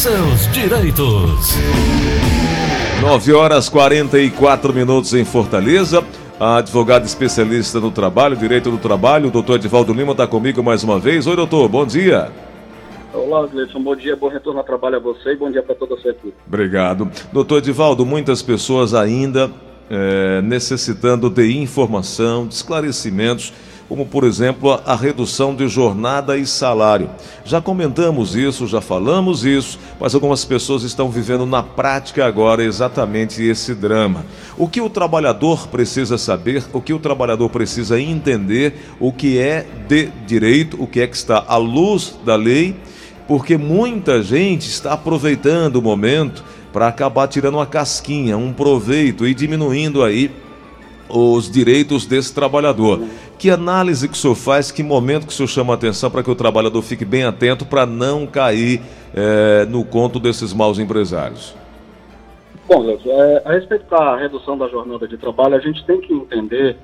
seus 0.00 0.50
direitos. 0.54 1.58
9 3.02 3.32
horas 3.34 3.68
44 3.68 4.72
minutos 4.72 5.12
em 5.12 5.26
Fortaleza. 5.26 6.02
A 6.40 6.56
advogada 6.56 7.04
especialista 7.04 7.78
no 7.80 7.90
trabalho, 7.90 8.34
direito 8.34 8.70
do 8.70 8.78
trabalho, 8.78 9.28
o 9.28 9.30
doutor 9.30 9.56
Edivaldo 9.56 9.92
Lima 9.92 10.12
está 10.12 10.26
comigo 10.26 10.62
mais 10.62 10.82
uma 10.82 10.98
vez. 10.98 11.26
Oi, 11.26 11.36
doutor, 11.36 11.68
bom 11.68 11.84
dia. 11.84 12.32
Olá, 13.12 13.46
Gleison, 13.46 13.82
bom 13.82 13.94
dia, 13.94 14.16
bom 14.16 14.28
retorno 14.28 14.60
ao 14.60 14.64
trabalho 14.64 14.96
a 14.96 15.00
você 15.00 15.32
e 15.32 15.36
bom 15.36 15.50
dia 15.50 15.62
para 15.62 15.74
toda 15.74 15.94
a 15.96 15.98
sua 15.98 16.12
equipe. 16.12 16.32
Obrigado. 16.46 17.10
Doutor 17.30 17.58
Edivaldo, 17.58 18.06
muitas 18.06 18.40
pessoas 18.40 18.94
ainda 18.94 19.50
é, 19.90 20.40
necessitando 20.40 21.28
de 21.28 21.58
informação, 21.58 22.46
de 22.46 22.54
esclarecimentos 22.54 23.52
como 23.90 24.06
por 24.06 24.22
exemplo 24.22 24.80
a 24.86 24.94
redução 24.94 25.52
de 25.52 25.66
jornada 25.66 26.38
e 26.38 26.46
salário. 26.46 27.10
Já 27.44 27.60
comentamos 27.60 28.36
isso, 28.36 28.68
já 28.68 28.80
falamos 28.80 29.44
isso, 29.44 29.80
mas 29.98 30.14
algumas 30.14 30.44
pessoas 30.44 30.84
estão 30.84 31.10
vivendo 31.10 31.44
na 31.44 31.60
prática 31.60 32.24
agora 32.24 32.62
exatamente 32.62 33.42
esse 33.42 33.74
drama. 33.74 34.24
O 34.56 34.68
que 34.68 34.80
o 34.80 34.88
trabalhador 34.88 35.66
precisa 35.66 36.16
saber, 36.16 36.64
o 36.72 36.80
que 36.80 36.92
o 36.92 37.00
trabalhador 37.00 37.48
precisa 37.50 38.00
entender, 38.00 38.74
o 39.00 39.12
que 39.12 39.40
é 39.40 39.66
de 39.88 40.06
direito, 40.24 40.80
o 40.80 40.86
que 40.86 41.00
é 41.00 41.06
que 41.08 41.16
está 41.16 41.44
à 41.48 41.56
luz 41.56 42.16
da 42.24 42.36
lei, 42.36 42.76
porque 43.26 43.58
muita 43.58 44.22
gente 44.22 44.68
está 44.68 44.92
aproveitando 44.92 45.76
o 45.76 45.82
momento 45.82 46.44
para 46.72 46.86
acabar 46.86 47.26
tirando 47.26 47.54
uma 47.56 47.66
casquinha, 47.66 48.38
um 48.38 48.52
proveito 48.52 49.26
e 49.26 49.34
diminuindo 49.34 50.04
aí 50.04 50.30
os 51.12 51.50
direitos 51.50 52.06
desse 52.06 52.32
trabalhador. 52.32 53.02
Que 53.40 53.50
análise 53.50 54.06
que 54.06 54.12
o 54.12 54.18
senhor 54.18 54.34
faz, 54.34 54.70
que 54.70 54.82
momento 54.82 55.26
que 55.26 55.32
o 55.32 55.34
senhor 55.34 55.48
chama 55.48 55.72
a 55.72 55.74
atenção 55.74 56.10
para 56.10 56.22
que 56.22 56.30
o 56.30 56.34
trabalhador 56.34 56.82
fique 56.82 57.06
bem 57.06 57.24
atento 57.24 57.64
para 57.64 57.86
não 57.86 58.26
cair 58.26 58.82
é, 59.14 59.64
no 59.64 59.82
conto 59.82 60.20
desses 60.20 60.52
maus 60.52 60.78
empresários? 60.78 61.56
Bom, 62.68 62.84
é, 62.90 63.42
a 63.42 63.52
respeito 63.52 63.88
da 63.88 64.14
redução 64.16 64.58
da 64.58 64.68
jornada 64.68 65.08
de 65.08 65.16
trabalho, 65.16 65.54
a 65.54 65.58
gente 65.58 65.82
tem 65.86 66.02
que 66.02 66.12
entender 66.12 66.76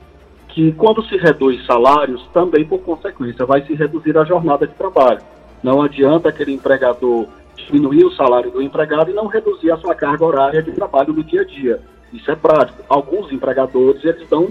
que 0.49 0.73
quando 0.73 1.05
se 1.05 1.19
reduz 1.19 1.63
salários, 1.67 2.27
também 2.33 2.65
por 2.65 2.79
consequência 2.79 3.45
vai 3.45 3.61
se 3.67 3.75
reduzir 3.75 4.17
a 4.17 4.25
jornada 4.25 4.67
de 4.67 4.73
trabalho. 4.73 5.21
Não 5.63 5.83
adianta 5.83 6.31
aquele 6.31 6.55
empregador 6.55 7.27
diminuir 7.55 8.07
o 8.07 8.13
salário 8.13 8.51
do 8.51 8.63
empregado 8.63 9.11
e 9.11 9.15
não 9.15 9.27
reduzir 9.27 9.71
a 9.73 9.77
sua 9.77 9.95
carga 9.95 10.25
horária 10.25 10.63
de 10.63 10.73
trabalho 10.73 11.13
no 11.13 11.23
dia 11.23 11.43
a 11.43 11.45
dia. 11.45 11.83
Isso 12.15 12.31
é 12.31 12.35
prático. 12.35 12.83
Alguns 12.89 13.31
empregadores 13.31 14.03
eles 14.03 14.23
estão 14.23 14.45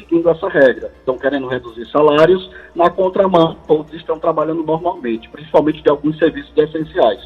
seguindo 0.00 0.28
essa 0.28 0.48
regra, 0.48 0.92
estão 0.98 1.16
querendo 1.16 1.46
reduzir 1.46 1.86
salários, 1.86 2.50
na 2.74 2.90
contramão, 2.90 3.56
todos 3.66 3.92
estão 3.92 4.18
trabalhando 4.18 4.62
normalmente, 4.62 5.28
principalmente 5.28 5.82
de 5.82 5.90
alguns 5.90 6.18
serviços 6.18 6.52
essenciais. 6.56 7.20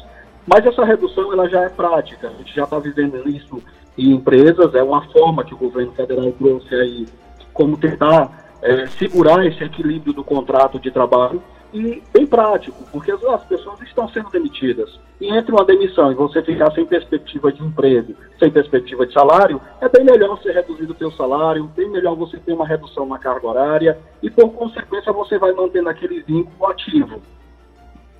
Mas 0.45 0.65
essa 0.65 0.85
redução 0.85 1.33
ela 1.33 1.49
já 1.49 1.63
é 1.63 1.69
prática, 1.69 2.27
a 2.27 2.33
gente 2.33 2.53
já 2.53 2.65
está 2.65 2.77
vivendo 2.77 3.27
isso 3.27 3.61
em 3.97 4.11
empresas, 4.11 4.75
é 4.75 4.83
uma 4.83 5.01
forma 5.09 5.43
que 5.43 5.53
o 5.53 5.57
governo 5.57 5.91
federal 5.93 6.31
trouxe 6.33 6.75
aí 6.75 7.05
como 7.53 7.77
tentar 7.77 8.45
é, 8.61 8.85
segurar 8.87 9.45
esse 9.45 9.63
equilíbrio 9.63 10.13
do 10.13 10.23
contrato 10.23 10.79
de 10.79 10.91
trabalho 10.91 11.41
e 11.75 12.01
bem 12.13 12.25
prático, 12.25 12.83
porque 12.89 13.11
as 13.11 13.43
pessoas 13.43 13.81
estão 13.81 14.07
sendo 14.07 14.29
demitidas. 14.29 14.97
E 15.19 15.27
entre 15.27 15.51
uma 15.51 15.65
demissão 15.65 16.09
e 16.09 16.15
você 16.15 16.41
ficar 16.41 16.71
sem 16.71 16.85
perspectiva 16.85 17.51
de 17.51 17.61
emprego, 17.61 18.15
sem 18.39 18.49
perspectiva 18.49 19.05
de 19.05 19.11
salário, 19.11 19.59
é 19.81 19.89
bem 19.89 20.05
melhor 20.05 20.37
você 20.37 20.53
reduzir 20.53 20.89
o 20.89 20.97
seu 20.97 21.11
salário, 21.11 21.69
bem 21.75 21.89
melhor 21.89 22.15
você 22.15 22.37
ter 22.37 22.53
uma 22.53 22.65
redução 22.65 23.05
na 23.05 23.19
carga 23.19 23.45
horária 23.45 23.99
e, 24.23 24.29
por 24.29 24.49
consequência, 24.53 25.11
você 25.11 25.37
vai 25.37 25.51
mantendo 25.51 25.89
aquele 25.89 26.21
vínculo 26.21 26.71
ativo. 26.71 27.21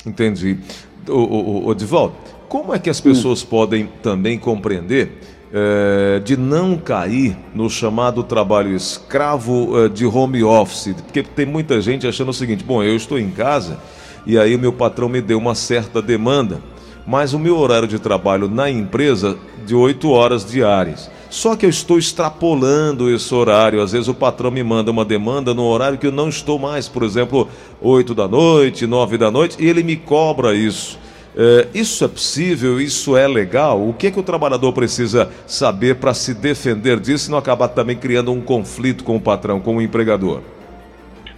Entendi. 0.05 0.59
O, 1.07 1.13
o, 1.13 1.67
o 1.67 1.75
Divaldo, 1.75 2.15
como 2.49 2.73
é 2.73 2.79
que 2.79 2.89
as 2.89 2.99
pessoas 2.99 3.41
hum. 3.41 3.47
podem 3.49 3.87
também 4.03 4.37
compreender 4.37 5.17
é, 5.57 6.19
de 6.19 6.35
não 6.35 6.75
cair 6.75 7.37
no 7.53 7.69
chamado 7.69 8.21
trabalho 8.23 8.75
escravo 8.75 9.85
é, 9.85 9.87
de 9.87 10.05
home 10.05 10.43
office, 10.43 10.93
porque 10.93 11.23
tem 11.23 11.45
muita 11.45 11.79
gente 11.79 12.05
achando 12.05 12.31
o 12.31 12.33
seguinte: 12.33 12.61
bom, 12.61 12.83
eu 12.83 12.93
estou 12.93 13.17
em 13.17 13.29
casa 13.29 13.79
e 14.25 14.37
aí 14.37 14.53
o 14.53 14.59
meu 14.59 14.73
patrão 14.73 15.07
me 15.07 15.21
deu 15.21 15.37
uma 15.37 15.55
certa 15.55 16.01
demanda, 16.01 16.61
mas 17.07 17.33
o 17.33 17.39
meu 17.39 17.57
horário 17.57 17.87
de 17.87 17.99
trabalho 17.99 18.49
na 18.49 18.69
empresa 18.69 19.37
de 19.65 19.73
8 19.73 20.09
horas 20.09 20.45
diárias. 20.45 21.09
Só 21.29 21.55
que 21.55 21.65
eu 21.65 21.69
estou 21.69 21.97
extrapolando 21.97 23.09
esse 23.09 23.33
horário. 23.33 23.81
Às 23.81 23.91
vezes 23.91 24.07
o 24.07 24.13
patrão 24.13 24.51
me 24.51 24.63
manda 24.63 24.91
uma 24.91 25.03
demanda 25.03 25.53
no 25.53 25.63
horário 25.63 25.97
que 25.97 26.07
eu 26.07 26.11
não 26.11 26.29
estou 26.29 26.59
mais, 26.59 26.87
por 26.87 27.03
exemplo, 27.03 27.47
8 27.81 28.13
da 28.13 28.27
noite, 28.27 28.85
9 28.85 29.17
da 29.17 29.31
noite, 29.31 29.57
e 29.59 29.67
ele 29.67 29.83
me 29.83 29.95
cobra 29.95 30.53
isso. 30.53 30.97
É, 31.37 31.67
isso 31.73 32.05
é 32.05 32.07
possível? 32.07 32.79
Isso 32.79 33.17
é 33.17 33.27
legal? 33.27 33.85
O 33.85 33.93
que, 33.93 34.07
é 34.07 34.11
que 34.11 34.19
o 34.19 34.23
trabalhador 34.23 34.71
precisa 34.71 35.29
saber 35.45 35.95
para 35.95 36.13
se 36.13 36.33
defender 36.33 36.97
disso 36.99 37.29
e 37.29 37.31
não 37.31 37.37
acabar 37.37 37.67
também 37.67 37.97
criando 37.97 38.31
um 38.31 38.41
conflito 38.41 39.03
com 39.03 39.17
o 39.17 39.21
patrão, 39.21 39.59
com 39.59 39.75
o 39.75 39.81
empregador? 39.81 40.39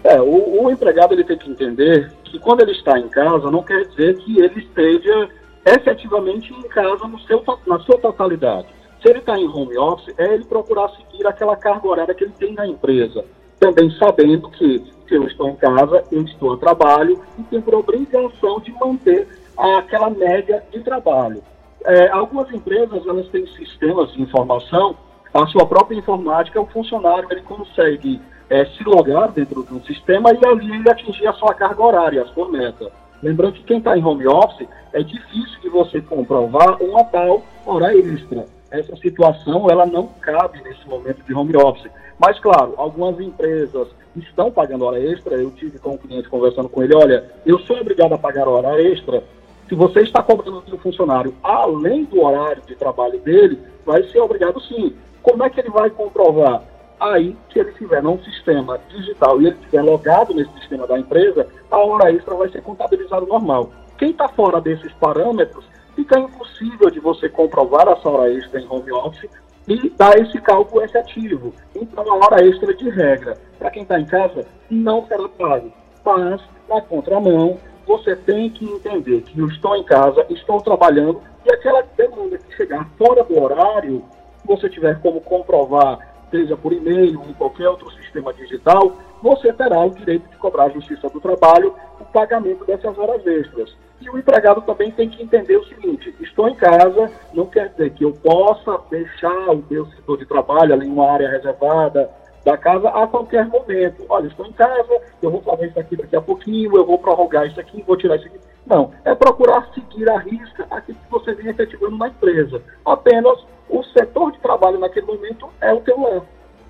É, 0.04 0.22
o, 0.22 0.64
o 0.64 0.72
empregado 0.72 1.14
ele 1.14 1.24
tem 1.24 1.38
que 1.38 1.50
entender 1.50 2.12
que 2.24 2.38
quando 2.38 2.62
ele 2.62 2.74
está 2.74 3.00
em 3.00 3.08
casa, 3.10 3.50
não 3.50 3.64
quer 3.64 3.88
dizer 3.88 4.18
que 4.18 4.40
ele 4.40 4.60
esteja 4.60 5.30
efetivamente 5.66 6.54
em 6.54 6.62
casa 6.70 7.08
no 7.08 7.20
seu, 7.22 7.44
na 7.66 7.80
sua 7.80 7.98
totalidade. 7.98 8.68
Se 9.02 9.10
ele 9.10 9.20
está 9.20 9.38
em 9.38 9.48
home 9.48 9.78
office, 9.78 10.14
é 10.18 10.34
ele 10.34 10.46
procurar 10.46 10.90
seguir 10.90 11.26
aquela 11.26 11.56
carga 11.56 11.88
horária 11.88 12.14
que 12.14 12.24
ele 12.24 12.34
tem 12.38 12.54
na 12.54 12.68
empresa. 12.68 13.26
Também 13.60 13.90
sabendo 13.98 14.50
que, 14.52 14.84
se 15.08 15.16
eu 15.16 15.24
estou 15.24 15.50
em 15.50 15.56
casa, 15.56 16.04
eu 16.12 16.22
estou 16.22 16.54
a 16.54 16.58
trabalho 16.58 17.20
e 17.40 17.44
tenho 17.44 17.62
por 17.62 17.76
obrigação 17.76 18.60
de 18.60 18.72
manter 18.74 19.28
aquela 19.58 20.10
média 20.10 20.64
de 20.72 20.80
trabalho. 20.82 21.42
É, 21.86 22.10
algumas 22.10 22.52
empresas 22.52 23.06
elas 23.08 23.28
têm 23.30 23.46
sistemas 23.48 24.12
de 24.14 24.22
informação, 24.22 24.96
a 25.34 25.46
sua 25.48 25.66
própria 25.66 25.98
informática, 25.98 26.60
o 26.60 26.66
funcionário 26.68 27.28
ele 27.32 27.42
consegue 27.42 28.20
é, 28.50 28.66
se 28.66 28.84
logar 28.84 29.32
dentro 29.32 29.64
do 29.64 29.80
sistema 29.86 30.32
e 30.32 30.46
ali 30.46 30.72
ele 30.76 30.90
atingir 30.90 31.28
a 31.28 31.34
sua 31.34 31.54
carga 31.54 31.84
horária, 31.84 32.22
a 32.24 32.28
sua 32.28 32.50
meta. 32.50 32.92
Lembrando 33.22 33.54
que 33.54 33.64
quem 33.64 33.80
está 33.80 33.98
em 33.98 34.04
home 34.04 34.28
office 34.28 34.68
é 34.94 35.02
difícil 35.02 35.60
de 35.62 35.70
você 35.70 36.02
comprovar 36.02 36.82
uma 36.82 37.04
tal 37.06 37.44
hora 37.66 37.96
extra. 37.98 38.46
Essa 38.70 38.96
situação 38.98 39.70
ela 39.70 39.86
não 39.86 40.08
cabe 40.22 40.62
nesse 40.62 40.88
momento 40.88 41.24
de 41.24 41.34
home 41.34 41.56
office. 41.56 41.90
Mas 42.20 42.40
claro, 42.40 42.74
algumas 42.78 43.20
empresas 43.20 43.88
estão 44.16 44.52
pagando 44.52 44.86
hora 44.86 45.00
extra. 45.00 45.36
Eu 45.36 45.52
tive 45.52 45.80
com 45.80 45.92
um 45.92 45.98
cliente 45.98 46.30
conversando 46.30 46.70
com 46.70 46.84
ele, 46.84 46.96
olha, 46.96 47.26
eu 47.46 47.60
sou 47.60 47.80
obrigado 47.80 48.14
a 48.14 48.18
pagar 48.18 48.48
hora 48.48 48.82
extra 48.82 49.24
se 49.68 49.76
você 49.76 50.02
está 50.02 50.22
cobrando 50.22 50.62
do 50.62 50.78
funcionário 50.78 51.34
além 51.44 52.06
do 52.06 52.22
horário 52.22 52.64
de 52.66 52.76
trabalho 52.76 53.20
dele, 53.20 53.60
vai 53.86 54.04
ser 54.04 54.20
obrigado 54.20 54.60
sim. 54.62 54.96
Como 55.22 55.44
é 55.44 55.50
que 55.50 55.60
ele 55.60 55.70
vai 55.70 55.90
comprovar? 55.90 56.64
Aí, 57.00 57.36
se 57.52 57.60
ele 57.60 57.70
estiver 57.70 58.02
num 58.02 58.18
sistema 58.24 58.80
digital 58.90 59.42
e 59.42 59.48
ele 59.48 59.56
estiver 59.56 59.84
logado 59.84 60.34
nesse 60.34 60.52
sistema 60.54 60.88
da 60.88 60.98
empresa, 60.98 61.48
a 61.70 61.78
hora 61.78 62.12
extra 62.12 62.34
vai 62.36 62.50
ser 62.50 62.62
contabilizada 62.62 63.26
normal. 63.26 63.72
Quem 63.98 64.12
está 64.12 64.28
fora 64.30 64.60
desses 64.60 64.92
parâmetros, 64.94 65.66
fica 65.96 66.20
impossível 66.20 66.90
de 66.90 67.00
você 67.00 67.28
comprovar 67.28 67.88
essa 67.88 68.08
hora 68.10 68.32
extra 68.34 68.60
em 68.60 68.68
home 68.70 68.92
office 68.92 69.30
e 69.68 69.90
dar 69.90 70.18
esse 70.18 70.40
cálculo 70.42 70.84
efetivo. 70.84 71.54
Então, 71.76 72.04
a 72.10 72.16
hora 72.16 72.46
extra 72.46 72.74
de 72.74 72.90
regra, 72.90 73.38
para 73.60 73.70
quem 73.70 73.84
está 73.84 74.00
em 74.00 74.06
casa, 74.06 74.48
não 74.70 75.06
será 75.08 75.28
pago. 75.28 75.72
Mas, 76.06 76.42
na 76.70 76.82
contramão, 76.82 77.58
você 77.88 78.16
tem 78.16 78.50
que 78.50 78.66
entender 78.66 79.22
que 79.22 79.40
eu 79.40 79.48
estou 79.48 79.76
em 79.76 79.84
casa, 79.84 80.26
estou 80.30 80.62
trabalhando, 80.62 81.22
e 81.46 81.54
aquela 81.54 81.82
demanda 81.96 82.38
que 82.38 82.56
chegar 82.56 82.88
fora 82.98 83.24
do 83.24 83.42
horário, 83.42 84.04
se 84.42 84.48
você 84.48 84.70
tiver 84.70 85.00
como 85.02 85.22
comprovar, 85.22 86.00
seja 86.30 86.58
por 86.58 86.74
e-mail 86.74 87.22
ou 87.22 87.30
em 87.30 87.34
qualquer 87.34 87.70
outro 87.70 87.90
sistema 87.92 88.34
digital, 88.34 88.98
você 89.24 89.52
terá 89.54 89.80
o 89.80 89.90
direito 89.90 90.30
de 90.30 90.36
cobrar 90.36 90.66
a 90.66 90.70
Justiça 90.70 91.10
do 91.10 91.22
Trabalho 91.22 91.74
o 92.00 92.06
pagamento 92.06 92.66
dessas 92.66 92.98
horas 92.98 93.26
extras. 93.26 93.76
E 94.00 94.10
o 94.10 94.18
empregado 94.18 94.62
também 94.62 94.92
tem 94.92 95.10
que 95.10 95.24
entender 95.24 95.58
o 95.58 95.66
seguinte: 95.66 96.14
estou 96.20 96.48
em 96.48 96.56
casa, 96.56 97.12
não 97.34 97.48
quer 97.48 97.70
dizer 97.70 97.92
que 97.92 98.04
eu 98.04 98.12
possa 98.12 98.80
deixar 98.90 99.50
o 99.50 99.64
meu 99.70 99.86
setor 99.88 100.18
de 100.18 100.26
trabalho 100.26 100.74
ali 100.74 100.86
em 100.86 100.92
uma 100.92 101.10
área 101.10 101.30
reservada, 101.30 102.10
da 102.48 102.58
casa 102.58 102.88
a 102.88 103.06
qualquer 103.06 103.46
momento. 103.46 104.06
Olha, 104.08 104.28
estou 104.28 104.46
em 104.46 104.54
casa, 104.54 105.02
eu 105.22 105.30
vou 105.30 105.42
fazer 105.42 105.68
isso 105.68 105.80
aqui 105.80 105.98
daqui 105.98 106.16
a 106.16 106.22
pouquinho, 106.22 106.78
eu 106.78 106.86
vou 106.86 106.98
prorrogar 106.98 107.46
isso 107.46 107.60
aqui, 107.60 107.84
vou 107.86 107.98
tirar 107.98 108.16
isso 108.16 108.28
aqui. 108.28 108.40
Não, 108.66 108.92
é 109.04 109.14
procurar 109.14 109.68
seguir 109.74 110.10
a 110.10 110.18
risca 110.18 110.66
aquilo 110.72 110.98
que 110.98 111.12
você 111.12 111.34
vem 111.34 111.48
efetivando 111.48 111.98
na 111.98 112.08
empresa. 112.08 112.62
Apenas 112.86 113.38
o 113.70 113.84
setor 113.84 114.32
de 114.32 114.40
trabalho 114.40 114.80
naquele 114.80 115.06
momento 115.06 115.50
é 115.60 115.74
o 115.74 115.82
teu. 115.82 116.24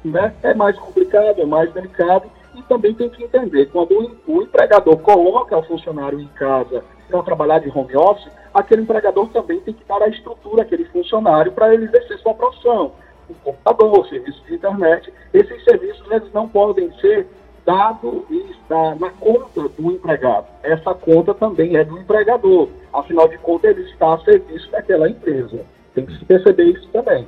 Né? 0.03 0.33
É 0.41 0.55
mais 0.55 0.75
complicado, 0.79 1.41
é 1.41 1.45
mais 1.45 1.71
delicado 1.71 2.27
e 2.55 2.63
também 2.63 2.95
tem 2.95 3.09
que 3.09 3.23
entender, 3.23 3.67
quando 3.67 4.19
o 4.25 4.41
empregador 4.41 4.97
coloca 4.97 5.55
o 5.55 5.63
funcionário 5.63 6.19
em 6.19 6.27
casa 6.29 6.83
para 7.07 7.21
trabalhar 7.21 7.59
de 7.59 7.69
home 7.69 7.95
office, 7.95 8.31
aquele 8.51 8.81
empregador 8.81 9.27
também 9.29 9.59
tem 9.59 9.75
que 9.75 9.83
dar 9.85 10.01
a 10.01 10.07
estrutura 10.07 10.63
àquele 10.63 10.85
funcionário 10.85 11.51
para 11.51 11.71
ele 11.71 11.85
exercer 11.85 12.17
sua 12.17 12.33
profissão 12.33 12.93
o 13.29 13.33
computador, 13.43 14.07
serviços 14.07 14.43
de 14.45 14.55
internet, 14.55 15.13
esses 15.33 15.63
serviços 15.63 16.05
eles 16.11 16.31
não 16.33 16.47
podem 16.47 16.91
ser 16.99 17.27
dado 17.65 18.25
e 18.29 18.37
está 18.51 18.95
na 18.95 19.09
conta 19.09 19.67
do 19.77 19.91
empregado. 19.91 20.45
Essa 20.63 20.93
conta 20.93 21.33
também 21.33 21.75
é 21.75 21.83
do 21.83 21.97
empregador. 21.97 22.69
Afinal 22.93 23.27
de 23.27 23.37
contas, 23.39 23.71
ele 23.71 23.89
está 23.89 24.13
a 24.13 24.19
serviço 24.19 24.71
daquela 24.71 25.09
empresa. 25.09 25.59
Tem 25.93 26.05
que 26.05 26.17
se 26.17 26.23
perceber 26.25 26.63
isso 26.65 26.87
também. 26.93 27.27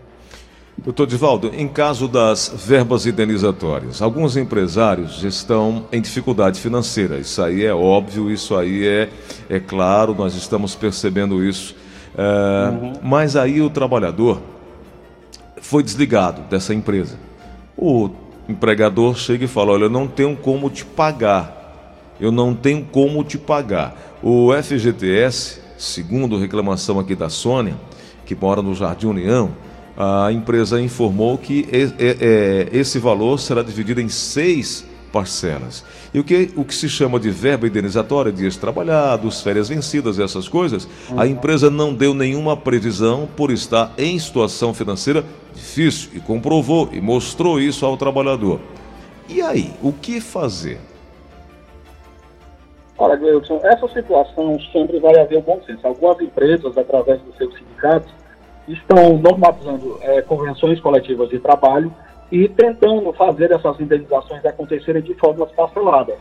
Doutor 0.77 1.07
Divaldo, 1.07 1.51
em 1.53 1.67
caso 1.67 2.07
das 2.07 2.53
verbas 2.65 3.05
indenizatórias, 3.05 4.01
alguns 4.01 4.37
empresários 4.37 5.23
estão 5.25 5.85
em 5.91 5.99
dificuldade 5.99 6.57
financeira. 6.61 7.17
Isso 7.17 7.43
aí 7.43 7.65
é 7.65 7.73
óbvio, 7.73 8.31
isso 8.31 8.55
aí 8.55 8.87
é, 8.87 9.09
é 9.49 9.59
claro, 9.59 10.15
nós 10.15 10.35
estamos 10.35 10.75
percebendo 10.75 11.43
isso. 11.43 11.75
É, 12.17 12.69
uhum. 12.69 12.93
Mas 13.03 13.35
aí 13.35 13.61
o 13.61 13.69
trabalhador 13.69 14.39
foi 15.69 15.83
desligado 15.83 16.41
dessa 16.49 16.73
empresa. 16.73 17.15
O 17.77 18.09
empregador 18.49 19.15
chega 19.15 19.45
e 19.45 19.47
fala: 19.47 19.71
Olha, 19.73 19.83
eu 19.83 19.89
não 19.89 20.07
tenho 20.07 20.35
como 20.35 20.67
te 20.67 20.83
pagar. 20.83 22.15
Eu 22.19 22.31
não 22.31 22.55
tenho 22.55 22.83
como 22.91 23.23
te 23.23 23.37
pagar. 23.37 24.17
O 24.23 24.49
FGTS, 24.51 25.61
segundo 25.77 26.39
reclamação 26.39 26.99
aqui 26.99 27.13
da 27.13 27.29
Sônia, 27.29 27.75
que 28.25 28.33
mora 28.33 28.63
no 28.63 28.73
Jardim 28.73 29.05
União, 29.05 29.51
a 29.95 30.31
empresa 30.31 30.81
informou 30.81 31.37
que 31.37 31.67
esse 32.71 32.97
valor 32.97 33.39
será 33.39 33.61
dividido 33.61 34.01
em 34.01 34.09
seis 34.09 34.83
parcelas. 35.11 35.83
E 36.13 36.19
o 36.19 36.23
que, 36.23 36.51
o 36.55 36.63
que 36.63 36.73
se 36.73 36.87
chama 36.87 37.19
de 37.19 37.29
verba 37.29 37.67
indenizatória, 37.67 38.31
dias 38.31 38.57
trabalhados, 38.57 39.41
férias 39.41 39.69
vencidas, 39.69 40.19
essas 40.19 40.47
coisas, 40.47 40.87
a 41.17 41.27
empresa 41.27 41.69
não 41.69 41.93
deu 41.93 42.13
nenhuma 42.13 42.55
previsão 42.55 43.27
por 43.35 43.51
estar 43.51 43.91
em 43.97 44.17
situação 44.17 44.73
financeira 44.73 45.23
difícil 45.53 46.11
e 46.13 46.19
comprovou 46.19 46.89
e 46.91 47.01
mostrou 47.01 47.59
isso 47.59 47.85
ao 47.85 47.97
trabalhador. 47.97 48.59
E 49.27 49.41
aí, 49.41 49.73
o 49.83 49.91
que 49.91 50.19
fazer? 50.19 50.79
Olha, 52.97 53.15
Gleudson, 53.15 53.59
essa 53.63 53.87
situação 53.89 54.59
sempre 54.73 54.99
vai 54.99 55.17
haver 55.19 55.41
bom 55.41 55.61
senso. 55.65 55.85
Algumas 55.85 56.19
empresas, 56.19 56.77
através 56.77 57.21
dos 57.21 57.35
seus 57.37 57.53
sindicatos, 57.55 58.11
estão 58.67 59.17
normatizando 59.17 59.97
é, 60.01 60.21
convenções 60.21 60.79
coletivas 60.79 61.29
de 61.29 61.39
trabalho 61.39 61.93
e 62.31 62.47
tentando 62.47 63.11
fazer 63.13 63.51
essas 63.51 63.79
indenizações 63.79 64.45
acontecerem 64.45 65.01
de 65.01 65.13
formas 65.15 65.51
parceladas. 65.51 66.17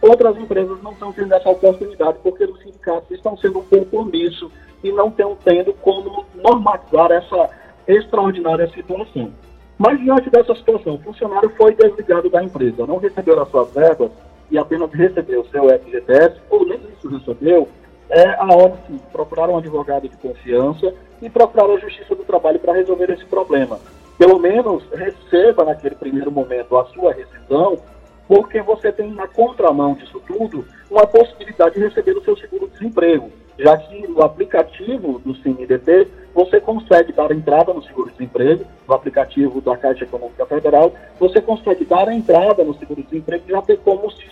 Outras 0.00 0.36
empresas 0.36 0.80
não 0.82 0.92
estão 0.92 1.12
tendo 1.12 1.34
essa 1.34 1.48
oportunidade 1.48 2.18
porque 2.22 2.44
os 2.44 2.58
sindicatos 2.60 3.10
estão 3.10 3.36
sendo 3.36 3.58
um 3.58 3.64
pouco 3.64 3.98
omissos 3.98 4.50
e 4.82 4.92
não 4.92 5.08
estão 5.08 5.36
tendo 5.44 5.72
como 5.74 6.24
normatizar 6.34 7.10
essa 7.10 7.50
extraordinária 7.86 8.68
situação. 8.68 9.32
Mas 9.76 9.98
diante 10.00 10.30
dessa 10.30 10.54
situação, 10.54 10.94
o 10.94 10.98
funcionário 10.98 11.50
foi 11.56 11.74
desligado 11.74 12.28
da 12.28 12.42
empresa, 12.42 12.86
não 12.86 12.98
recebeu 12.98 13.40
as 13.40 13.48
suas 13.48 13.72
verbas 13.72 14.10
e 14.50 14.58
apenas 14.58 14.92
recebeu 14.92 15.40
o 15.40 15.48
seu 15.48 15.68
FGTS, 15.68 16.40
ou 16.50 16.66
nem 16.66 16.80
isso 16.96 17.08
recebeu, 17.08 17.68
é 18.10 18.28
a 18.38 18.46
hora 18.46 18.78
de 18.88 18.98
procurar 19.12 19.48
um 19.48 19.58
advogado 19.58 20.08
de 20.08 20.16
confiança 20.16 20.94
e 21.20 21.28
procurar 21.28 21.66
a 21.66 21.78
Justiça 21.78 22.14
do 22.14 22.24
Trabalho 22.24 22.58
para 22.58 22.72
resolver 22.72 23.10
esse 23.10 23.24
problema. 23.26 23.78
Pelo 24.18 24.38
menos 24.38 24.82
receba 24.92 25.64
naquele 25.64 25.94
primeiro 25.94 26.30
momento 26.30 26.76
a 26.76 26.84
sua 26.86 27.12
rescisão, 27.12 27.78
porque 28.26 28.60
você 28.60 28.90
tem 28.90 29.12
na 29.12 29.28
contramão 29.28 29.94
disso 29.94 30.20
tudo 30.26 30.64
uma 30.90 31.06
possibilidade 31.06 31.76
de 31.76 31.80
receber 31.80 32.16
o 32.16 32.24
seu 32.24 32.36
seguro-desemprego, 32.36 33.30
já 33.58 33.76
que 33.76 34.06
no 34.08 34.22
aplicativo 34.22 35.20
do 35.20 35.34
CineDT 35.36 36.08
você 36.34 36.60
consegue 36.60 37.12
dar 37.12 37.30
entrada 37.30 37.72
no 37.72 37.82
seguro-desemprego, 37.82 38.64
no 38.86 38.94
aplicativo 38.94 39.60
da 39.60 39.76
Caixa 39.76 40.04
Econômica 40.04 40.44
Federal, 40.46 40.92
você 41.18 41.40
consegue 41.40 41.84
dar 41.84 42.12
entrada 42.12 42.64
no 42.64 42.74
seguro-desemprego 42.74 43.44
e 43.46 43.52
já 43.52 43.62
ter 43.62 43.78
como 43.78 44.10
se 44.10 44.28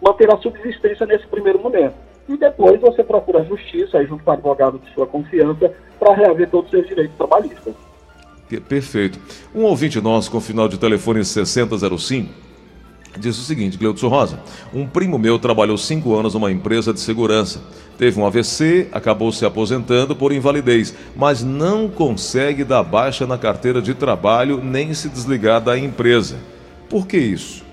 manter 0.00 0.32
a 0.32 0.36
subsistência 0.38 1.04
nesse 1.04 1.26
primeiro 1.26 1.58
momento 1.58 1.94
e 2.28 2.36
depois 2.36 2.80
você 2.80 3.04
procura 3.04 3.40
a 3.40 3.44
justiça, 3.44 3.98
aí 3.98 4.06
junto 4.06 4.24
com 4.24 4.30
o 4.30 4.34
advogado 4.34 4.78
de 4.78 4.92
sua 4.92 5.06
confiança, 5.06 5.72
para 5.98 6.14
reaver 6.14 6.50
todos 6.50 6.66
os 6.66 6.70
seus 6.70 6.88
direitos 6.88 7.16
trabalhistas. 7.16 7.85
Perfeito. 8.68 9.18
Um 9.54 9.62
ouvinte 9.64 10.00
nosso 10.00 10.30
com 10.30 10.40
final 10.40 10.68
de 10.68 10.78
telefone 10.78 11.24
6005 11.24 12.46
diz 13.18 13.38
o 13.38 13.42
seguinte, 13.42 13.78
Gleudson 13.78 14.08
Rosa, 14.08 14.40
um 14.72 14.86
primo 14.86 15.18
meu 15.18 15.38
trabalhou 15.38 15.76
cinco 15.76 16.14
anos 16.14 16.34
numa 16.34 16.52
empresa 16.52 16.92
de 16.92 17.00
segurança. 17.00 17.60
Teve 17.98 18.20
um 18.20 18.26
AVC, 18.26 18.88
acabou 18.92 19.32
se 19.32 19.44
aposentando 19.44 20.14
por 20.14 20.32
invalidez, 20.32 20.94
mas 21.16 21.42
não 21.42 21.88
consegue 21.88 22.62
dar 22.64 22.82
baixa 22.82 23.26
na 23.26 23.38
carteira 23.38 23.80
de 23.80 23.94
trabalho 23.94 24.62
nem 24.62 24.92
se 24.92 25.08
desligar 25.08 25.60
da 25.60 25.78
empresa. 25.78 26.36
Por 26.88 27.06
que 27.06 27.16
isso? 27.16 27.64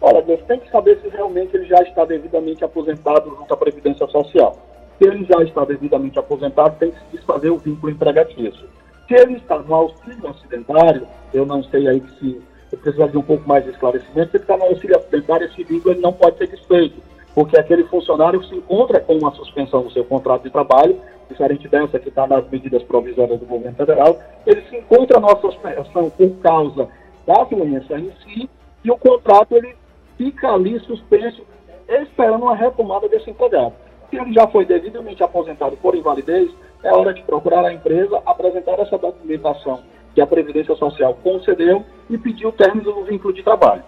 Olha, 0.00 0.22
Deus 0.22 0.40
tem 0.46 0.60
que 0.60 0.70
saber 0.70 1.00
se 1.02 1.08
realmente 1.08 1.56
ele 1.56 1.66
já 1.66 1.82
está 1.82 2.04
devidamente 2.04 2.62
aposentado 2.62 3.34
junto 3.36 3.52
à 3.52 3.56
Previdência 3.56 4.06
Social. 4.06 4.56
Se 4.98 5.08
ele 5.08 5.24
já 5.24 5.42
está 5.42 5.64
devidamente 5.64 6.18
aposentado, 6.18 6.76
tem 6.78 6.90
que 6.90 6.98
se 6.98 7.16
desfazer 7.16 7.50
o 7.50 7.58
vínculo 7.58 7.90
empregatício. 7.90 8.68
Se 9.08 9.14
ele 9.14 9.38
está 9.38 9.58
no 9.58 9.74
auxílio 9.74 10.28
acidentário, 10.28 11.08
eu 11.32 11.46
não 11.46 11.64
sei 11.64 11.88
aí 11.88 12.02
se 12.18 12.42
eu 12.70 12.78
precisaria 12.78 13.12
de 13.12 13.16
um 13.18 13.22
pouco 13.22 13.48
mais 13.48 13.64
de 13.64 13.70
esclarecimento, 13.70 14.30
se 14.30 14.36
ele 14.36 14.44
está 14.44 14.56
no 14.58 14.64
auxílio 14.64 14.98
acidentário, 14.98 15.46
esse 15.46 15.64
vínculo 15.64 15.94
ele 15.94 16.02
não 16.02 16.12
pode 16.12 16.36
ser 16.36 16.48
desfeito, 16.48 17.00
porque 17.34 17.58
aquele 17.58 17.84
funcionário 17.84 18.44
se 18.44 18.54
encontra 18.54 19.00
com 19.00 19.16
uma 19.16 19.32
suspensão 19.32 19.82
do 19.82 19.90
seu 19.90 20.04
contrato 20.04 20.42
de 20.42 20.50
trabalho, 20.50 21.00
diferente 21.26 21.66
dessa 21.68 21.98
que 21.98 22.10
está 22.10 22.26
nas 22.26 22.46
medidas 22.50 22.82
provisórias 22.82 23.40
do 23.40 23.46
governo 23.46 23.76
federal, 23.76 24.18
ele 24.46 24.62
se 24.68 24.76
encontra 24.76 25.18
numa 25.18 25.40
suspensão 25.40 26.10
por 26.10 26.30
causa 26.42 26.88
da 27.26 27.44
doença 27.44 27.98
em 27.98 28.12
si, 28.22 28.50
e 28.84 28.90
o 28.90 28.98
contrato 28.98 29.56
ele 29.56 29.74
fica 30.18 30.50
ali 30.52 30.78
suspenso, 30.80 31.42
esperando 31.88 32.42
uma 32.42 32.54
retomada 32.54 33.08
desse 33.08 33.30
empregado. 33.30 33.72
Se 34.10 34.16
ele 34.16 34.34
já 34.34 34.46
foi 34.48 34.66
devidamente 34.66 35.22
aposentado 35.22 35.76
por 35.78 35.94
invalidez, 35.94 36.50
é 36.82 36.92
hora 36.92 37.12
de 37.12 37.22
procurar 37.22 37.64
a 37.64 37.72
empresa, 37.72 38.20
apresentar 38.24 38.78
essa 38.78 38.96
documentação 38.96 39.80
que 40.14 40.20
a 40.20 40.26
Previdência 40.26 40.74
Social 40.76 41.18
concedeu 41.22 41.84
e 42.08 42.16
pedir 42.18 42.46
o 42.46 42.52
término 42.52 42.92
do 42.92 43.04
vínculo 43.04 43.32
de 43.32 43.42
trabalho. 43.42 43.82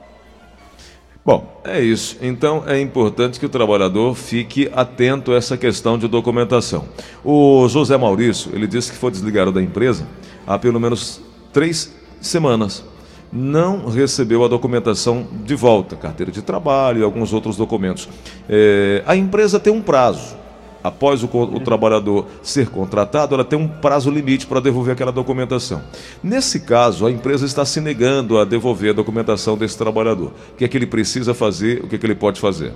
Bom, 1.24 1.60
é 1.64 1.80
isso. 1.80 2.18
Então 2.22 2.64
é 2.66 2.80
importante 2.80 3.38
que 3.38 3.46
o 3.46 3.48
trabalhador 3.48 4.14
fique 4.14 4.70
atento 4.74 5.32
a 5.32 5.36
essa 5.36 5.56
questão 5.56 5.98
de 5.98 6.08
documentação. 6.08 6.84
O 7.24 7.68
José 7.68 7.96
Maurício, 7.96 8.54
ele 8.54 8.66
disse 8.66 8.90
que 8.90 8.98
foi 8.98 9.10
desligado 9.10 9.52
da 9.52 9.62
empresa 9.62 10.06
há 10.46 10.58
pelo 10.58 10.80
menos 10.80 11.20
três 11.52 11.94
semanas 12.20 12.84
não 13.32 13.86
recebeu 13.86 14.44
a 14.44 14.48
documentação 14.48 15.26
de 15.44 15.54
volta, 15.54 15.94
carteira 15.94 16.32
de 16.32 16.42
trabalho 16.42 17.00
e 17.00 17.04
alguns 17.04 17.32
outros 17.32 17.56
documentos. 17.56 18.08
É, 18.48 19.02
a 19.06 19.14
empresa 19.14 19.60
tem 19.60 19.72
um 19.72 19.80
prazo. 19.80 20.36
Após 20.82 21.22
o, 21.22 21.26
o, 21.26 21.60
trabalhador 21.60 22.26
ser 22.42 22.70
contratado, 22.70 23.34
ela 23.34 23.44
tem 23.44 23.58
um 23.58 23.68
prazo 23.68 24.10
limite 24.10 24.46
para 24.46 24.60
devolver 24.60 24.94
aquela 24.94 25.12
documentação. 25.12 25.82
Nesse 26.22 26.60
caso, 26.60 27.06
a 27.06 27.10
empresa 27.10 27.44
está 27.44 27.64
se 27.64 27.80
negando 27.80 28.38
a 28.38 28.44
devolver 28.44 28.90
a 28.90 28.94
documentação 28.94 29.58
desse 29.58 29.76
trabalhador. 29.76 30.32
O 30.52 30.56
que 30.56 30.64
é 30.64 30.68
que 30.68 30.76
ele 30.76 30.86
precisa 30.86 31.34
fazer? 31.34 31.84
O 31.84 31.88
que 31.88 31.96
é 31.96 31.98
que 31.98 32.06
ele 32.06 32.14
pode 32.14 32.40
fazer? 32.40 32.72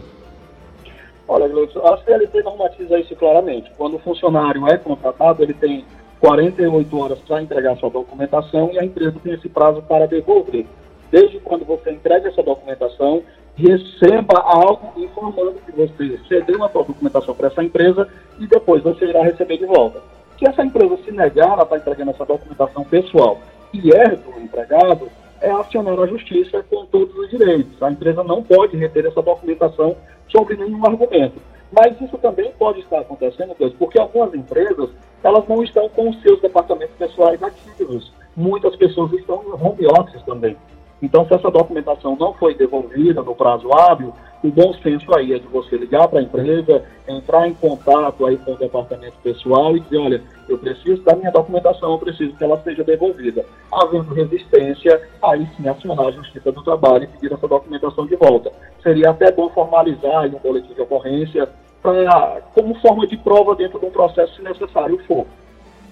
Olha, 1.27 1.47
a 1.47 1.97
CLT 2.05 2.43
normatiza 2.43 2.99
isso 2.99 3.17
claramente. 3.17 3.71
Quando 3.77 3.97
o 3.97 3.99
funcionário 3.99 4.69
é 4.69 4.77
contratado, 4.77 5.43
ele 5.43 5.55
tem 5.55 5.85
48 6.21 6.99
horas 6.99 7.19
para 7.21 7.43
entregar 7.43 7.77
sua 7.77 7.91
documentação 7.91 8.71
e 8.73 8.79
a 8.79 8.85
empresa 8.85 9.17
tem 9.23 9.33
esse 9.33 9.49
prazo 9.49 9.83
para 9.83 10.07
devolver. 10.07 10.67
Desde 11.11 11.39
quando 11.41 11.65
você 11.65 11.93
entrega 11.93 12.29
essa 12.29 12.43
documentação, 12.43 13.23
receba 13.57 14.41
algo 14.41 15.01
informando 15.01 15.55
que 15.65 15.73
você 15.73 16.19
cedeu 16.29 16.65
a 16.65 16.69
sua 16.69 16.83
documentação 16.85 17.35
para 17.35 17.49
essa 17.49 17.63
empresa 17.63 18.09
e 18.39 18.47
depois 18.47 18.83
você 18.83 19.07
irá 19.07 19.23
receber 19.23 19.59
de 19.59 19.67
volta. 19.67 20.03
Se 20.39 20.49
essa 20.49 20.65
empresa 20.65 20.97
se 21.05 21.13
negar 21.13 21.59
a 21.59 21.63
estar 21.63 21.77
entregando 21.77 22.11
essa 22.11 22.25
documentação 22.25 22.85
pessoal 22.85 23.41
e 23.73 23.93
é 23.93 24.09
do 24.17 24.41
empregado, 24.41 25.09
é 25.41 25.51
acionar 25.51 25.99
a 26.01 26.07
justiça 26.07 26.65
com 26.69 26.85
todos 26.87 27.15
os 27.17 27.31
direitos. 27.31 27.81
A 27.83 27.91
empresa 27.91 28.25
não 28.25 28.43
pode 28.43 28.77
reter 28.77 29.07
essa 29.07 29.23
documentação 29.23 29.97
sobre 30.29 30.57
nenhum 30.57 30.85
argumento. 30.85 31.41
Mas 31.71 32.01
isso 32.01 32.17
também 32.19 32.53
pode 32.53 32.81
estar 32.81 33.01
acontecendo, 33.01 33.55
Deus, 33.59 33.75
porque 33.75 33.99
algumas 33.99 34.33
empresas 34.35 34.91
elas 35.23 35.47
não 35.49 35.63
estão 35.63 35.89
com 35.89 36.13
seus 36.15 36.41
departamentos 36.41 36.95
pessoais 36.97 37.43
ativos. 37.43 38.13
Muitas 38.37 38.77
pessoas 38.77 39.13
estão 39.13 39.43
em 39.43 39.53
home 39.53 39.87
office 39.87 40.23
também. 40.23 40.57
Então, 41.05 41.27
se 41.27 41.35
essa 41.35 41.51
documentação 41.51 42.17
não 42.19 42.33
foi 42.33 42.55
devolvida 42.55 43.23
no 43.23 43.35
prazo 43.35 43.71
hábil, 43.75 44.15
o 44.43 44.49
bom 44.51 44.73
senso 44.83 45.15
aí 45.15 45.35
é 45.35 45.39
de 45.39 45.47
você 45.47 45.77
ligar 45.77 46.09
para 46.09 46.19
a 46.19 46.23
empresa, 46.23 46.83
entrar 47.07 47.47
em 47.47 47.53
contato 47.53 48.25
aí 48.25 48.39
com 48.39 48.55
o 48.55 48.57
departamento 48.57 49.15
pessoal 49.23 49.77
e 49.77 49.81
dizer, 49.81 49.99
olha, 49.99 50.23
eu 50.49 50.57
preciso 50.57 51.03
da 51.03 51.15
minha 51.15 51.31
documentação, 51.31 51.93
eu 51.93 51.99
preciso 51.99 52.35
que 52.35 52.43
ela 52.43 52.59
seja 52.63 52.83
devolvida. 52.83 53.45
Havendo 53.71 54.15
resistência, 54.15 55.03
aí 55.23 55.47
sim 55.59 55.69
acionar 55.69 56.07
a 56.07 56.11
Justiça 56.13 56.51
do 56.51 56.65
Trabalho 56.65 57.05
e 57.05 57.07
pedir 57.09 57.35
essa 57.35 57.47
documentação 57.47 58.07
de 58.07 58.17
volta. 58.17 58.51
Seria 58.83 59.11
até 59.11 59.31
bom 59.31 59.51
formalizar 59.51 60.21
aí 60.21 60.35
um 60.35 60.39
boletim 60.39 60.73
de 60.73 60.81
ocorrência 60.81 61.47
pra, 61.83 62.41
como 62.55 62.81
forma 62.81 63.07
de 63.07 63.19
prova 63.19 63.55
dentro 63.55 63.79
de 63.79 63.85
um 63.85 63.91
processo, 63.91 64.37
se 64.37 64.43
necessário 64.43 64.99
for. 65.07 65.27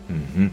Uhum. 0.08 0.50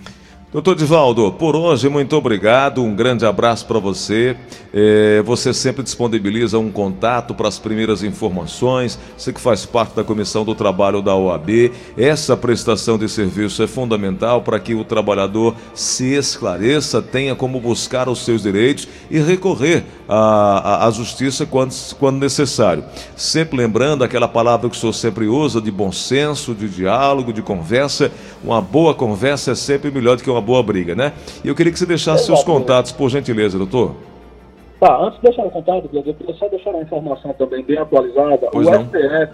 Doutor 0.52 0.76
Divaldo, 0.76 1.32
por 1.34 1.56
hoje, 1.56 1.88
muito 1.90 2.16
obrigado, 2.16 2.84
um 2.84 2.96
grande 2.96 3.24
abraço 3.24 3.68
para 3.68 3.78
você. 3.78 4.36
É, 4.74 5.22
você 5.22 5.54
sempre 5.54 5.84
disponibiliza 5.84 6.58
um 6.58 6.72
contato 6.72 7.36
para 7.36 7.48
as 7.48 7.60
primeiras 7.60 8.02
informações, 8.02 8.98
você 9.16 9.32
que 9.32 9.40
faz 9.40 9.64
parte 9.64 9.96
da 9.96 10.04
comissão 10.04 10.44
do 10.44 10.56
trabalho 10.56 11.04
da 11.04 11.16
OAB. 11.16 11.72
Essa 11.96 12.36
prestação 12.36 12.98
de 12.98 13.08
serviço 13.08 13.62
é 13.62 13.68
fundamental 13.68 14.42
para 14.42 14.60
que 14.60 14.74
o 14.74 14.84
trabalhador 14.84 15.54
se 15.76 16.16
esclareça, 16.16 17.00
tenha 17.00 17.36
como 17.36 17.60
buscar 17.60 18.10
os 18.10 18.26
seus 18.26 18.42
direitos 18.42 18.88
e 19.12 19.20
recorrer 19.20 19.84
à, 20.08 20.88
à 20.88 20.90
justiça 20.90 21.46
quando, 21.46 21.76
quando 22.00 22.18
necessário. 22.18 22.84
Sempre 23.16 23.56
lembrando 23.56 24.04
aquela 24.04 24.28
palavra 24.28 24.68
que 24.68 24.76
o 24.76 24.80
senhor 24.80 24.94
sempre 24.94 25.28
usa 25.28 25.62
de 25.62 25.70
bom 25.70 25.92
senso, 25.92 26.56
de 26.56 26.68
diálogo, 26.68 27.32
de 27.32 27.44
conversa. 27.44 28.12
Uma 28.44 28.60
boa 28.60 28.96
conversa 28.96 29.52
é 29.52 29.56
sempre 29.56 29.92
melhor 29.92 30.18
do 30.18 30.24
que 30.24 30.30
uma 30.30 30.39
uma 30.40 30.46
boa 30.46 30.64
briga, 30.64 30.96
né? 30.96 31.14
E 31.44 31.48
eu 31.48 31.56
queria 31.56 31.72
que 31.72 31.78
você 31.80 31.86
deixasse 31.86 32.26
seus 32.26 32.44
contatos, 32.44 32.92
por 32.92 33.10
gentileza, 33.10 33.58
doutor. 33.58 33.96
Tá, 34.80 34.98
antes 34.98 35.20
de 35.20 35.28
deixar 35.28 35.46
o 35.46 35.52
contato, 35.52 35.90
eu 35.92 36.02
queria 36.02 36.34
só 36.36 36.48
deixar 36.48 36.70
uma 36.70 36.82
informação 36.82 37.34
também 37.34 37.64
bem 37.64 37.78
atualizada. 37.78 38.48
Pois 38.52 38.66
o 38.68 38.72
não. 38.72 38.86
STF 38.86 39.34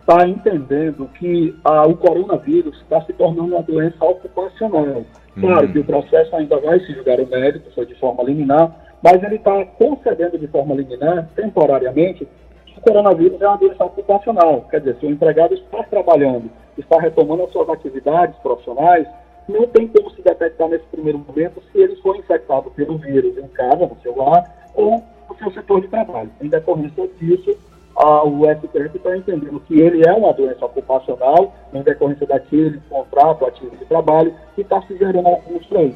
está 0.00 0.28
entendendo 0.28 1.08
que 1.18 1.54
ah, 1.64 1.86
o 1.86 1.96
coronavírus 1.96 2.76
está 2.82 3.00
se 3.02 3.12
tornando 3.14 3.54
uma 3.54 3.62
doença 3.62 4.04
ocupacional. 4.04 5.02
Claro 5.40 5.66
Uhum. 5.66 5.72
que 5.72 5.78
o 5.80 5.84
processo 5.84 6.36
ainda 6.36 6.60
vai 6.60 6.78
se 6.78 6.92
julgar 6.92 7.18
o 7.18 7.26
médico, 7.26 7.68
foi 7.74 7.86
de 7.86 7.94
forma 7.96 8.22
liminar, 8.22 8.70
mas 9.02 9.20
ele 9.22 9.34
está 9.34 9.64
concedendo 9.64 10.38
de 10.38 10.46
forma 10.46 10.74
liminar, 10.76 11.28
temporariamente, 11.34 12.28
que 12.66 12.78
o 12.78 12.80
coronavírus 12.80 13.42
é 13.42 13.48
uma 13.48 13.56
doença 13.58 13.84
ocupacional. 13.84 14.64
Quer 14.70 14.78
dizer, 14.78 14.96
se 15.00 15.06
o 15.06 15.10
empregado 15.10 15.54
está 15.54 15.82
trabalhando, 15.82 16.48
está 16.78 17.00
retomando 17.00 17.42
as 17.42 17.50
suas 17.50 17.68
atividades 17.68 18.36
profissionais, 18.44 19.08
não 19.48 19.66
tem 19.66 19.86
como 19.88 20.10
se 20.10 20.22
detectar 20.22 20.68
nesse 20.68 20.84
primeiro 20.86 21.18
momento 21.18 21.62
se 21.72 21.78
ele 21.78 21.96
foi 21.96 22.18
infectado 22.18 22.70
pelo 22.70 22.98
vírus 22.98 23.36
em 23.38 23.48
casa, 23.48 23.86
no 23.86 23.96
seu 24.02 24.16
lar, 24.16 24.44
ou 24.74 25.02
no 25.28 25.36
seu 25.38 25.50
setor 25.52 25.80
de 25.80 25.88
trabalho. 25.88 26.30
Em 26.40 26.48
decorrência 26.48 27.08
disso, 27.20 27.56
a, 27.96 28.24
o 28.24 28.42
STF 28.44 28.96
está 28.96 29.16
entendendo 29.16 29.60
que 29.60 29.80
ele 29.80 30.06
é 30.06 30.12
uma 30.12 30.32
doença 30.32 30.64
ocupacional, 30.64 31.52
em 31.72 31.82
decorrência 31.82 32.26
daquele 32.26 32.80
contrato 32.88 33.46
ativo 33.46 33.76
de 33.76 33.84
trabalho, 33.84 34.34
que 34.54 34.62
está 34.62 34.80
se 34.82 34.96
gerando 34.96 35.28
alguns 35.28 35.66
freios. 35.66 35.94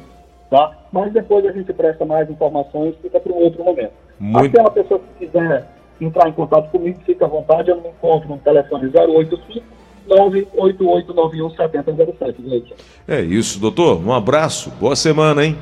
Tá? 0.49 0.75
Mas 0.91 1.11
depois 1.13 1.45
a 1.45 1.51
gente 1.51 1.71
presta 1.73 2.05
mais 2.05 2.29
informações, 2.29 2.95
fica 3.01 3.19
para 3.19 3.31
um 3.33 3.37
outro 3.43 3.63
momento. 3.63 3.91
Muito- 4.19 4.47
Aquela 4.47 4.71
pessoa 4.71 4.99
que 4.99 5.25
quiser 5.25 5.67
entrar 6.01 6.27
em 6.29 6.33
contato 6.33 6.71
comigo, 6.71 6.99
fica 7.05 7.25
à 7.25 7.27
vontade, 7.27 7.69
eu 7.69 7.79
me 7.81 7.89
encontro 7.89 8.29
no 8.29 8.37
telefone 8.39 8.89
085 8.89 9.63
98891 10.09 11.49
7007, 11.55 12.49
gente. 12.49 12.73
É 13.07 13.21
isso, 13.21 13.59
doutor. 13.59 14.05
Um 14.05 14.13
abraço. 14.13 14.71
Boa 14.79 14.95
semana, 14.95 15.45
hein? 15.45 15.55